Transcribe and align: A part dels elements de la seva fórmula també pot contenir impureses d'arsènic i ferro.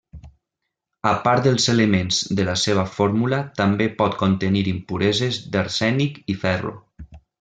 A 1.09 1.11
part 1.25 1.43
dels 1.47 1.67
elements 1.73 2.21
de 2.39 2.45
la 2.47 2.55
seva 2.61 2.85
fórmula 2.95 3.41
també 3.61 3.87
pot 4.01 4.17
contenir 4.23 4.65
impureses 4.73 5.39
d'arsènic 5.57 6.19
i 6.35 6.39
ferro. 6.47 6.75